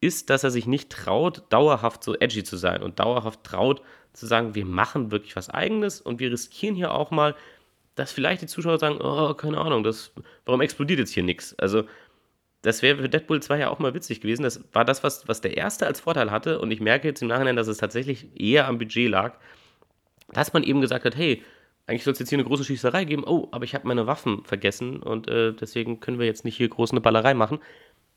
[0.00, 3.80] ist, dass er sich nicht traut, dauerhaft so edgy zu sein und dauerhaft traut
[4.12, 7.34] zu sagen, wir machen wirklich was Eigenes und wir riskieren hier auch mal,
[7.94, 10.12] dass vielleicht die Zuschauer sagen, oh, keine Ahnung, das,
[10.44, 11.58] warum explodiert jetzt hier nichts?
[11.58, 11.84] Also,
[12.66, 14.42] das wäre für Deadpool 2 ja auch mal witzig gewesen.
[14.42, 17.28] Das war das, was, was der erste als Vorteil hatte und ich merke jetzt im
[17.28, 19.34] Nachhinein, dass es tatsächlich eher am Budget lag,
[20.32, 21.44] dass man eben gesagt hat, hey,
[21.86, 24.44] eigentlich soll es jetzt hier eine große Schießerei geben, oh, aber ich habe meine Waffen
[24.44, 27.60] vergessen und äh, deswegen können wir jetzt nicht hier groß eine Ballerei machen.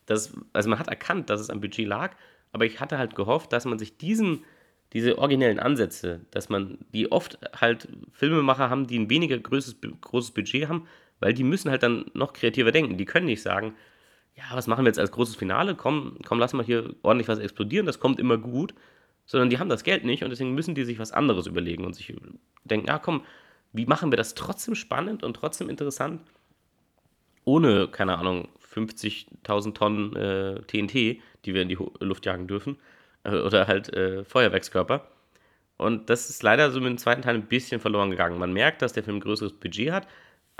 [0.06, 2.16] Das, also man hat erkannt, dass es am Budget lag,
[2.50, 4.42] aber ich hatte halt gehofft, dass man sich diesen,
[4.94, 10.32] diese originellen Ansätze, dass man, die oft halt Filmemacher haben, die ein weniger großes, großes
[10.32, 10.88] Budget haben,
[11.20, 12.96] weil die müssen halt dann noch kreativer denken.
[12.96, 13.74] Die können nicht sagen,
[14.36, 15.74] ja, was machen wir jetzt als großes Finale?
[15.74, 18.74] Komm, komm, lass mal hier ordentlich was explodieren, das kommt immer gut.
[19.26, 21.94] sondern die haben das Geld nicht und deswegen müssen die sich was anderes überlegen und
[21.94, 22.14] sich
[22.64, 23.22] denken, ja komm,
[23.72, 26.20] wie machen wir das trotzdem spannend und trotzdem interessant,
[27.44, 32.78] ohne, keine Ahnung, 50.000 Tonnen äh, TNT, die wir in die Luft jagen dürfen,
[33.24, 35.08] äh, oder halt äh, Feuerwerkskörper.
[35.76, 38.38] Und das ist leider so mit dem zweiten Teil ein bisschen verloren gegangen.
[38.38, 40.08] Man merkt, dass der Film ein größeres Budget hat.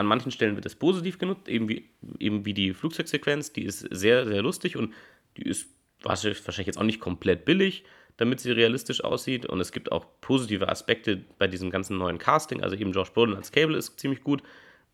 [0.00, 3.80] An manchen Stellen wird es positiv genutzt, eben wie, eben wie die Flugzeugsequenz, die ist
[3.90, 4.94] sehr, sehr lustig und
[5.36, 5.68] die ist
[6.02, 7.84] wahrscheinlich jetzt auch nicht komplett billig,
[8.16, 9.44] damit sie realistisch aussieht.
[9.44, 12.62] Und es gibt auch positive Aspekte bei diesem ganzen neuen Casting.
[12.62, 14.42] Also eben Josh Brolin als Cable ist ziemlich gut.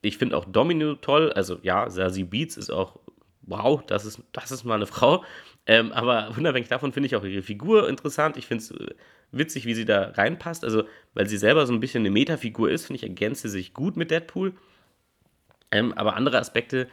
[0.02, 1.32] Ich finde auch Domino toll.
[1.32, 2.98] Also ja, Sassy Beats ist auch,
[3.42, 5.22] wow, das ist, das ist mal eine Frau.
[5.68, 8.36] Ähm, aber unabhängig davon finde ich auch ihre Figur interessant.
[8.36, 8.92] Ich finde es äh,
[9.30, 10.64] witzig, wie sie da reinpasst.
[10.64, 10.82] Also,
[11.14, 13.96] weil sie selber so ein bisschen eine Metafigur ist, finde ich, ergänzt sie sich gut
[13.96, 14.54] mit Deadpool.
[15.70, 16.88] Ähm, aber andere Aspekte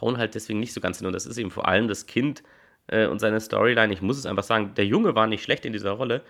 [0.00, 1.06] hauen halt deswegen nicht so ganz hin.
[1.06, 2.42] Und das ist eben vor allem das Kind
[2.88, 3.92] äh, und seine Storyline.
[3.92, 6.22] Ich muss es einfach sagen, der Junge war nicht schlecht in dieser Rolle,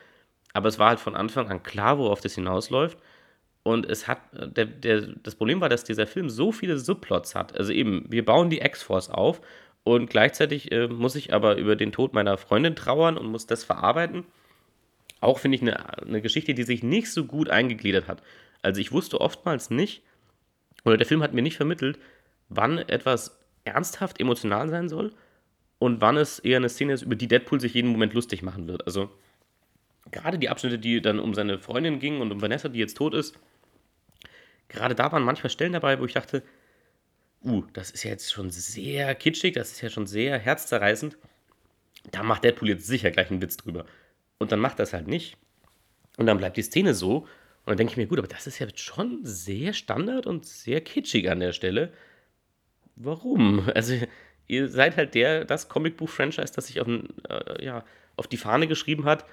[0.53, 2.99] aber es war halt von Anfang an klar, worauf das hinausläuft.
[3.63, 7.57] Und es hat, der, der, das Problem war, dass dieser Film so viele Subplots hat.
[7.57, 9.41] Also eben, wir bauen die X-Force auf
[9.85, 13.65] und gleichzeitig äh, muss ich aber über den Tod meiner Freundin trauern und muss das
[13.65, 14.25] verarbeiten.
[15.21, 18.23] Auch finde ich eine, eine Geschichte, die sich nicht so gut eingegliedert hat.
[18.63, 20.03] Also ich wusste oftmals nicht,
[20.85, 21.99] oder der Film hat mir nicht vermittelt,
[22.49, 25.13] wann etwas ernsthaft emotional sein soll
[25.79, 28.69] und wann es eher eine Szene ist, über die Deadpool sich jeden Moment lustig machen
[28.69, 28.87] wird.
[28.87, 29.11] Also
[30.11, 33.15] gerade die Abschnitte, die dann um seine Freundin gingen und um Vanessa, die jetzt tot
[33.15, 33.39] ist,
[34.69, 36.43] gerade da waren manchmal Stellen dabei, wo ich dachte,
[37.45, 41.17] uh, das ist ja jetzt schon sehr kitschig, das ist ja schon sehr herzzerreißend.
[42.11, 43.85] Da macht Deadpool jetzt sicher gleich einen Witz drüber.
[44.39, 45.37] Und dann macht das halt nicht.
[46.17, 47.27] Und dann bleibt die Szene so.
[47.71, 50.81] Und dann denke ich mir, gut, aber das ist ja schon sehr Standard und sehr
[50.81, 51.93] kitschig an der Stelle.
[52.97, 53.71] Warum?
[53.77, 53.95] Also,
[54.49, 57.85] ihr seid halt der, das Comicbuch-Franchise, das sich auf, äh, ja,
[58.17, 59.25] auf die Fahne geschrieben hat,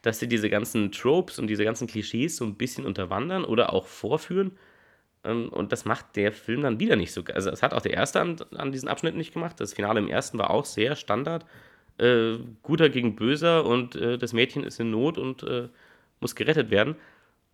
[0.00, 3.86] dass sie diese ganzen Tropes und diese ganzen Klischees so ein bisschen unterwandern oder auch
[3.86, 4.52] vorführen.
[5.22, 7.22] Ähm, und das macht der Film dann wieder nicht so.
[7.34, 9.60] Also, das hat auch der erste an, an diesen Abschnitt nicht gemacht.
[9.60, 11.44] Das Finale im ersten war auch sehr Standard.
[11.98, 15.68] Äh, guter gegen Böser und äh, das Mädchen ist in Not und äh,
[16.20, 16.96] muss gerettet werden.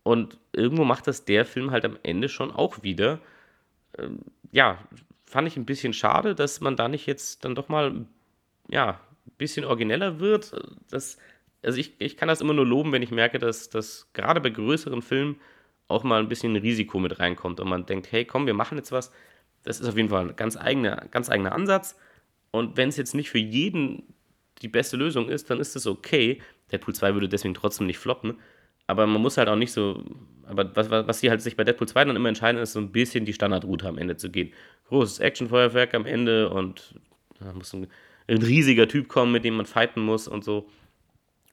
[0.09, 3.19] Und irgendwo macht das der Film halt am Ende schon auch wieder.
[3.95, 4.79] Ähm, ja,
[5.23, 8.07] fand ich ein bisschen schade, dass man da nicht jetzt dann doch mal,
[8.71, 10.51] ja, ein bisschen origineller wird.
[10.89, 11.19] Das,
[11.61, 14.49] also ich, ich kann das immer nur loben, wenn ich merke, dass, dass gerade bei
[14.49, 15.39] größeren Filmen
[15.87, 18.91] auch mal ein bisschen Risiko mit reinkommt und man denkt, hey, komm, wir machen jetzt
[18.91, 19.11] was.
[19.61, 21.99] Das ist auf jeden Fall ein ganz eigener, ganz eigener Ansatz.
[22.49, 24.11] Und wenn es jetzt nicht für jeden
[24.63, 26.41] die beste Lösung ist, dann ist das okay.
[26.71, 28.39] Deadpool 2 würde deswegen trotzdem nicht floppen.
[28.89, 30.03] Aber man muss halt auch nicht so.
[30.47, 32.91] Aber was, was sie halt sich bei Deadpool 2 dann immer entscheiden, ist so ein
[32.91, 34.51] bisschen die Standardroute am Ende zu gehen.
[34.87, 36.95] Großes Actionfeuerwerk am Ende und
[37.39, 37.85] da muss ein,
[38.27, 40.67] ein riesiger Typ kommen, mit dem man fighten muss und so.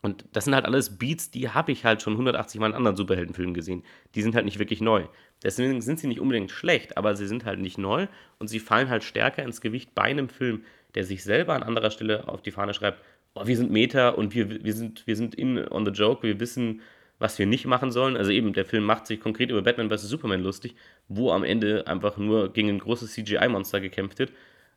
[0.00, 2.96] Und das sind halt alles Beats, die habe ich halt schon 180 Mal in anderen
[2.96, 3.82] Superheldenfilmen gesehen.
[4.14, 5.04] Die sind halt nicht wirklich neu.
[5.44, 8.06] Deswegen sind sie nicht unbedingt schlecht, aber sie sind halt nicht neu
[8.38, 11.90] und sie fallen halt stärker ins Gewicht bei einem Film, der sich selber an anderer
[11.90, 13.02] Stelle auf die Fahne schreibt,
[13.34, 16.40] oh, wir sind Meta und wir, wir, sind, wir sind in on the joke, wir
[16.40, 16.80] wissen,
[17.18, 18.16] was wir nicht machen sollen.
[18.16, 20.02] Also eben, der Film macht sich konkret über Batman vs.
[20.02, 20.74] Superman lustig,
[21.08, 24.32] wo am Ende einfach nur gegen ein großes CGI-Monster gekämpft wird.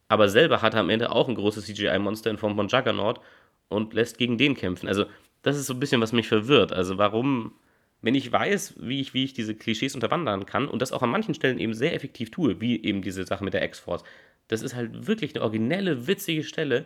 [0.07, 3.19] Aber selber hat er am Ende auch ein großes CGI-Monster in Form von Juggernaut
[3.67, 4.87] und lässt gegen den kämpfen.
[4.87, 5.05] Also,
[5.41, 6.73] das ist so ein bisschen, was mich verwirrt.
[6.73, 7.53] Also, warum,
[8.01, 11.11] wenn ich weiß, wie ich, wie ich diese Klischees unterwandern kann und das auch an
[11.11, 14.03] manchen Stellen eben sehr effektiv tue, wie eben diese Sache mit der X-Force,
[14.47, 16.85] das ist halt wirklich eine originelle, witzige Stelle.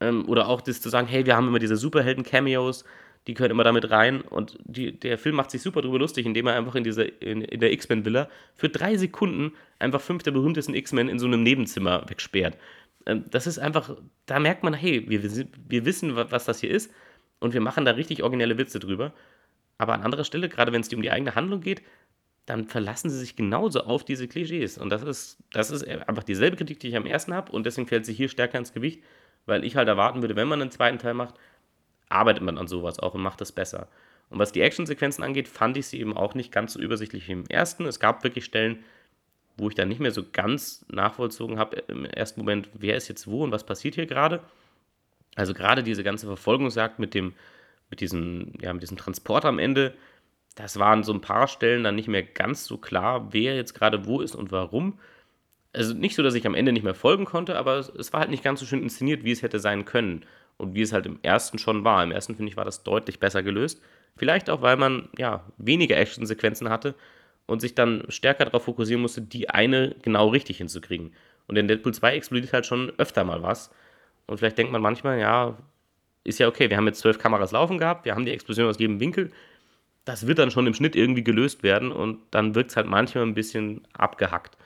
[0.00, 2.84] Ähm, oder auch das zu sagen, hey, wir haben immer diese Superhelden-Cameos,
[3.26, 6.46] die gehören immer damit rein und die, der Film macht sich super drüber lustig, indem
[6.46, 10.74] er einfach in, diese, in, in der X-Men-Villa für drei Sekunden einfach fünf der berühmtesten
[10.74, 12.56] X-Men in so einem Nebenzimmer wegsperrt.
[13.06, 16.92] Ähm, das ist einfach, da merkt man, hey, wir, wir wissen, was das hier ist
[17.40, 19.12] und wir machen da richtig originelle Witze drüber.
[19.78, 21.82] Aber an anderer Stelle, gerade wenn es um die eigene Handlung geht,
[22.46, 24.76] dann verlassen sie sich genauso auf diese Klischees.
[24.76, 27.86] Und das ist, das ist einfach dieselbe Kritik, die ich am ersten habe und deswegen
[27.86, 29.02] fällt sie hier stärker ins Gewicht,
[29.46, 31.34] weil ich halt erwarten würde, wenn man einen zweiten Teil macht,
[32.10, 33.88] arbeitet man an sowas auch und macht das besser.
[34.28, 37.32] Und was die Actionsequenzen angeht, fand ich sie eben auch nicht ganz so übersichtlich wie
[37.32, 37.86] im ersten.
[37.86, 38.84] Es gab wirklich Stellen,
[39.56, 43.26] wo ich dann nicht mehr so ganz nachvollzogen habe im ersten Moment, wer ist jetzt
[43.26, 44.40] wo und was passiert hier gerade.
[45.34, 47.34] Also gerade diese ganze Verfolgungsjagd mit dem,
[47.90, 49.94] mit diesem, ja, mit diesem Transporter am Ende,
[50.54, 54.06] das waren so ein paar Stellen dann nicht mehr ganz so klar, wer jetzt gerade
[54.06, 54.98] wo ist und warum.
[55.72, 58.30] Also nicht so, dass ich am Ende nicht mehr folgen konnte, aber es war halt
[58.30, 60.24] nicht ganz so schön inszeniert, wie es hätte sein können.
[60.60, 62.02] Und wie es halt im ersten schon war.
[62.04, 63.80] Im ersten, finde ich, war das deutlich besser gelöst.
[64.16, 66.94] Vielleicht auch, weil man ja weniger Actionsequenzen hatte
[67.46, 71.12] und sich dann stärker darauf fokussieren musste, die eine genau richtig hinzukriegen.
[71.46, 73.70] Und in Deadpool 2 explodiert halt schon öfter mal was.
[74.26, 75.56] Und vielleicht denkt man manchmal, ja,
[76.22, 78.78] ist ja okay, wir haben jetzt zwölf Kameras laufen gehabt, wir haben die Explosion aus
[78.78, 79.32] jedem Winkel.
[80.04, 83.24] Das wird dann schon im Schnitt irgendwie gelöst werden und dann wirkt es halt manchmal
[83.24, 84.56] ein bisschen abgehackt.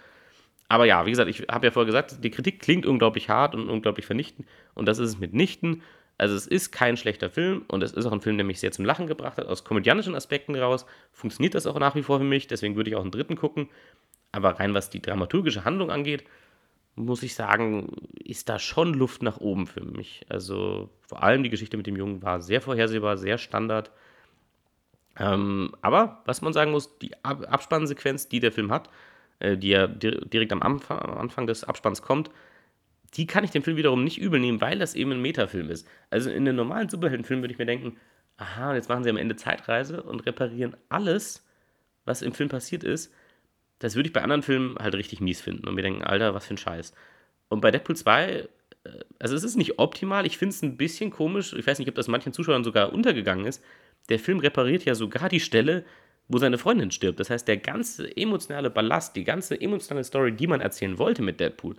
[0.75, 3.71] Aber ja, wie gesagt, ich habe ja vorher gesagt, die Kritik klingt unglaublich hart und
[3.71, 5.83] unglaublich vernichtend und das ist es mitnichten.
[6.19, 8.73] Also es ist kein schlechter Film und es ist auch ein Film, der mich sehr
[8.73, 9.47] zum Lachen gebracht hat.
[9.47, 12.97] Aus komödiantischen Aspekten heraus funktioniert das auch nach wie vor für mich, deswegen würde ich
[12.97, 13.69] auch einen dritten gucken.
[14.33, 16.25] Aber rein was die dramaturgische Handlung angeht,
[16.97, 17.93] muss ich sagen,
[18.25, 20.27] ist da schon Luft nach oben für mich.
[20.29, 23.93] Also vor allem die Geschichte mit dem Jungen war sehr vorhersehbar, sehr Standard.
[25.21, 28.91] Ähm, aber was man sagen muss, die Ab Abspannsequenz, die der Film hat,
[29.41, 32.31] die ja direkt am Anfang, am Anfang des Abspanns kommt,
[33.15, 35.87] die kann ich dem Film wiederum nicht übel nehmen, weil das eben ein Metafilm ist.
[36.11, 37.97] Also in einem normalen Superheldenfilm würde ich mir denken,
[38.37, 41.45] aha, jetzt machen sie am Ende Zeitreise und reparieren alles,
[42.05, 43.13] was im Film passiert ist.
[43.79, 46.47] Das würde ich bei anderen Filmen halt richtig mies finden und mir denken, Alter, was
[46.47, 46.93] für ein Scheiß.
[47.49, 48.49] Und bei Deadpool 2, äh,
[49.19, 51.95] also es ist nicht optimal, ich finde es ein bisschen komisch, ich weiß nicht, ob
[51.95, 53.63] das manchen Zuschauern sogar untergegangen ist.
[54.09, 55.85] Der Film repariert ja sogar die Stelle,
[56.29, 57.21] wo seine Freundin stirbt.
[57.21, 61.41] Das heißt, der ganze emotionale Ballast, die ganze emotionale Story, die man erzählen wollte mit
[61.41, 61.77] Deadpool,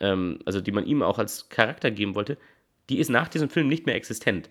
[0.00, 2.36] ähm, also die man ihm auch als Charakter geben wollte,
[2.88, 4.50] die ist nach diesem Film nicht mehr existent.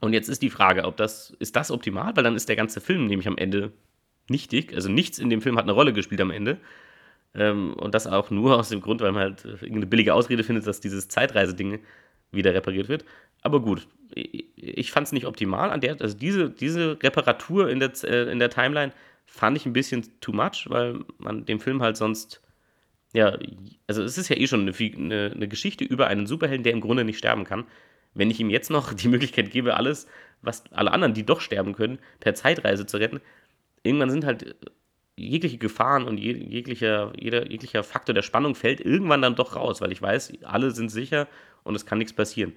[0.00, 2.16] Und jetzt ist die Frage, ob das, ist das optimal?
[2.16, 3.72] Weil dann ist der ganze Film nämlich am Ende
[4.28, 4.74] nichtig.
[4.74, 6.58] Also nichts in dem Film hat eine Rolle gespielt am Ende.
[7.34, 10.66] Ähm, und das auch nur aus dem Grund, weil man halt irgendeine billige Ausrede findet,
[10.66, 11.80] dass dieses Zeitreiseding
[12.30, 13.04] wieder repariert wird.
[13.42, 17.92] Aber gut, ich fand es nicht optimal an der, also diese, diese Reparatur in der,
[18.04, 18.92] äh, in der Timeline
[19.26, 22.42] fand ich ein bisschen too much, weil man dem Film halt sonst,
[23.12, 23.38] ja,
[23.86, 26.80] also es ist ja eh schon eine, eine, eine Geschichte über einen Superhelden, der im
[26.80, 27.64] Grunde nicht sterben kann.
[28.14, 30.06] Wenn ich ihm jetzt noch die Möglichkeit gebe, alles,
[30.42, 33.20] was alle anderen, die doch sterben können, per Zeitreise zu retten,
[33.82, 34.56] irgendwann sind halt
[35.16, 39.90] jegliche Gefahren und jeglicher, jeder, jeglicher Faktor der Spannung fällt irgendwann dann doch raus, weil
[39.90, 41.26] ich weiß, alle sind sicher
[41.64, 42.54] und es kann nichts passieren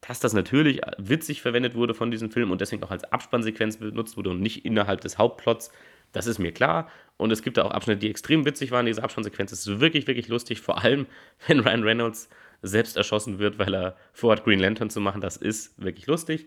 [0.00, 4.16] dass das natürlich witzig verwendet wurde von diesem Film und deswegen auch als Abspannsequenz benutzt
[4.16, 5.70] wurde und nicht innerhalb des Hauptplots,
[6.12, 6.88] das ist mir klar.
[7.16, 8.86] Und es gibt da auch Abschnitte, die extrem witzig waren.
[8.86, 11.06] Diese Abspannsequenz ist wirklich, wirklich lustig, vor allem
[11.46, 12.28] wenn Ryan Reynolds
[12.62, 15.20] selbst erschossen wird, weil er vorhat, Green Lantern zu machen.
[15.20, 16.46] Das ist wirklich lustig.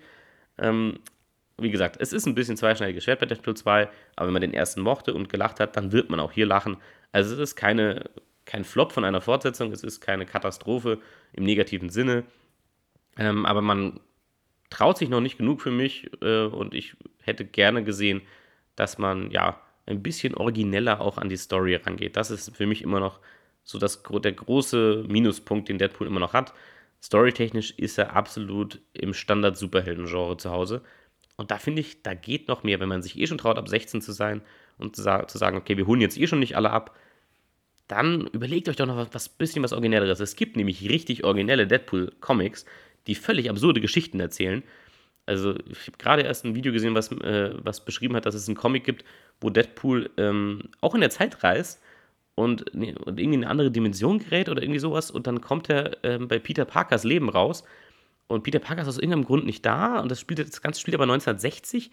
[0.57, 0.99] Ähm,
[1.57, 4.53] wie gesagt, es ist ein bisschen zweischneidiges Schwert bei Deadpool 2, aber wenn man den
[4.53, 6.77] ersten mochte und gelacht hat, dann wird man auch hier lachen.
[7.11, 8.09] Also es ist keine,
[8.45, 10.99] kein Flop von einer Fortsetzung, es ist keine Katastrophe
[11.31, 12.23] im negativen Sinne.
[13.17, 13.99] Ähm, aber man
[14.69, 18.21] traut sich noch nicht genug für mich äh, und ich hätte gerne gesehen,
[18.75, 22.17] dass man ja ein bisschen origineller auch an die Story rangeht.
[22.17, 23.19] Das ist für mich immer noch
[23.63, 26.53] so das, der große Minuspunkt, den Deadpool immer noch hat.
[27.01, 30.81] Storytechnisch ist er absolut im Standard-Superhelden-Genre zu Hause.
[31.35, 33.67] Und da finde ich, da geht noch mehr, wenn man sich eh schon traut, ab
[33.67, 34.41] 16 zu sein
[34.77, 36.95] und zu, sagen, okay, wir holen jetzt eh schon nicht alle ab.
[37.87, 40.19] Dann überlegt euch doch noch was, was bisschen was Originelleres.
[40.19, 42.65] Es gibt nämlich richtig originelle Deadpool-Comics,
[43.07, 44.63] die völlig absurde Geschichten erzählen.
[45.25, 48.47] Also, ich habe gerade erst ein Video gesehen, was, äh, was beschrieben hat, dass es
[48.47, 49.05] einen Comic gibt,
[49.39, 51.81] wo Deadpool ähm, auch in der Zeit reist
[52.35, 55.69] und, nee, und, irgendwie in eine andere Dimension gerät oder irgendwie sowas und dann kommt
[55.69, 57.63] er ähm, bei Peter Parkers Leben raus
[58.27, 60.95] und Peter Parker ist aus irgendeinem Grund nicht da und das, spielt, das Ganze spielt
[60.95, 61.91] aber 1960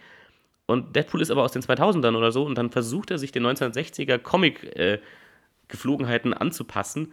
[0.67, 3.47] und Deadpool ist aber aus den 2000ern oder so und dann versucht er sich den
[3.47, 7.13] 1960er Comic-Geflogenheiten äh, anzupassen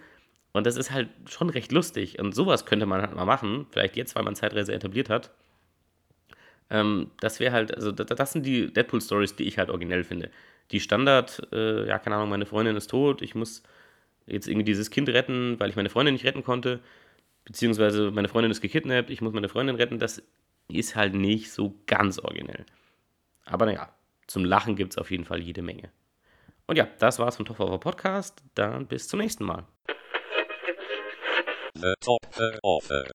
[0.57, 2.19] und das ist halt schon recht lustig.
[2.19, 3.67] Und sowas könnte man halt mal machen.
[3.71, 5.31] Vielleicht jetzt, weil man Zeitreise etabliert hat.
[6.69, 10.29] Ähm, das wäre halt, also das, sind die Deadpool-Stories, die ich halt originell finde.
[10.71, 13.63] Die Standard, äh, ja, keine Ahnung, meine Freundin ist tot, ich muss
[14.25, 16.81] jetzt irgendwie dieses Kind retten, weil ich meine Freundin nicht retten konnte.
[17.45, 19.99] Beziehungsweise meine Freundin ist gekidnappt, ich muss meine Freundin retten.
[19.99, 20.21] Das
[20.67, 22.65] ist halt nicht so ganz originell.
[23.45, 23.89] Aber naja,
[24.27, 25.89] zum Lachen gibt es auf jeden Fall jede Menge.
[26.65, 28.43] Und ja, das war's vom Top of Podcast.
[28.55, 29.63] Dann bis zum nächsten Mal.
[31.79, 33.05] The top uh, offer.